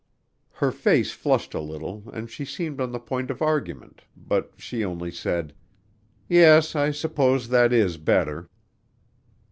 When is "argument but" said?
3.39-4.51